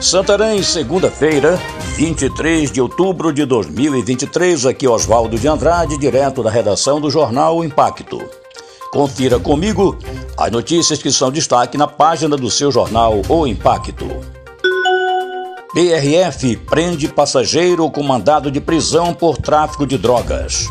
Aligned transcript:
Santarém, 0.00 0.62
segunda-feira, 0.62 1.58
23 1.96 2.70
de 2.70 2.80
outubro 2.80 3.32
de 3.32 3.44
2023, 3.44 4.66
aqui 4.66 4.86
Oswaldo 4.86 5.36
de 5.36 5.48
Andrade, 5.48 5.98
direto 5.98 6.40
da 6.40 6.50
redação 6.50 7.00
do 7.00 7.10
jornal 7.10 7.64
Impacto. 7.64 8.22
Confira 8.92 9.40
comigo 9.40 9.98
as 10.36 10.52
notícias 10.52 11.02
que 11.02 11.10
são 11.10 11.32
destaque 11.32 11.76
na 11.76 11.88
página 11.88 12.36
do 12.36 12.48
seu 12.48 12.70
jornal 12.70 13.22
O 13.28 13.44
Impacto. 13.44 14.06
PRF 15.74 16.56
prende 16.70 17.08
passageiro 17.08 17.90
com 17.90 18.02
mandado 18.04 18.52
de 18.52 18.60
prisão 18.60 19.12
por 19.12 19.36
tráfico 19.36 19.84
de 19.84 19.98
drogas. 19.98 20.66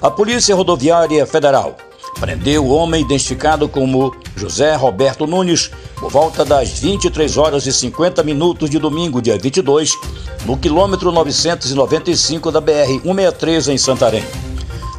A 0.00 0.10
Polícia 0.10 0.56
Rodoviária 0.56 1.26
Federal 1.26 1.76
prendeu 2.18 2.64
o 2.64 2.70
homem 2.70 3.02
identificado 3.02 3.68
como 3.68 4.16
José 4.40 4.74
Roberto 4.74 5.26
Nunes 5.26 5.70
por 5.96 6.10
volta 6.10 6.46
das 6.46 6.70
23 6.78 7.36
horas 7.36 7.66
e 7.66 7.72
50 7.72 8.22
minutos 8.22 8.70
de 8.70 8.78
domingo, 8.78 9.20
dia 9.20 9.38
22, 9.38 9.92
no 10.46 10.56
quilômetro 10.56 11.12
995 11.12 12.50
da 12.50 12.62
BR-163 12.62 13.74
em 13.74 13.76
Santarém. 13.76 14.24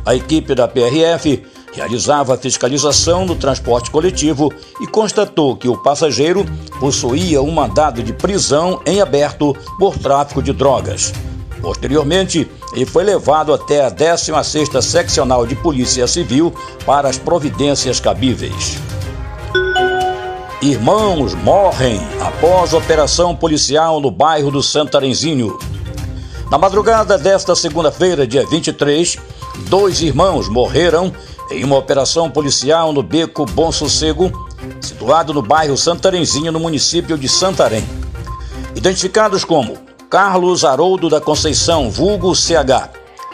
A 0.06 0.16
equipe 0.16 0.54
da 0.54 0.68
PRF 0.68 1.44
realizava 1.74 2.36
a 2.36 2.38
fiscalização 2.38 3.26
do 3.26 3.36
transporte 3.36 3.90
coletivo 3.90 4.54
e 4.80 4.86
constatou 4.86 5.56
que 5.56 5.68
o 5.68 5.82
passageiro 5.82 6.46
possuía 6.80 7.42
um 7.42 7.52
mandado 7.52 8.04
de 8.04 8.14
prisão 8.14 8.80
em 8.86 9.02
aberto 9.02 9.56
por 9.80 9.98
tráfico 9.98 10.44
de 10.44 10.54
drogas. 10.54 11.12
Posteriormente, 11.62 12.48
ele 12.74 12.86
foi 12.86 13.04
levado 13.04 13.54
até 13.54 13.86
a 13.86 13.92
16ª 13.92 14.82
Seccional 14.82 15.48
de 15.48 15.56
Polícia 15.56 16.06
Civil 16.06 16.54
para 16.86 17.10
as 17.10 17.18
providências 17.18 18.00
cabíveis. 18.00 18.78
Irmãos 20.62 21.34
morrem 21.34 22.00
após 22.20 22.72
operação 22.72 23.36
policial 23.36 24.00
no 24.00 24.12
bairro 24.12 24.52
do 24.52 24.62
Santarenzinho. 24.62 25.58
Na 26.52 26.58
madrugada 26.60 27.18
desta 27.18 27.56
segunda-feira, 27.56 28.28
dia 28.28 28.46
23, 28.46 29.18
dois 29.70 30.02
irmãos 30.02 30.48
morreram 30.48 31.12
em 31.50 31.64
uma 31.64 31.78
operação 31.78 32.30
policial 32.30 32.94
no 32.94 33.02
Beco 33.02 33.44
Bom 33.44 33.72
Sossego, 33.72 34.32
situado 34.80 35.34
no 35.34 35.42
bairro 35.42 35.76
Santarenzinho, 35.76 36.52
no 36.52 36.60
município 36.60 37.18
de 37.18 37.28
Santarém. 37.28 37.84
Identificados 38.76 39.44
como 39.44 39.80
Carlos 40.12 40.64
Haroldo 40.64 41.10
da 41.10 41.20
Conceição, 41.20 41.90
vulgo 41.90 42.36
CH, 42.36 42.92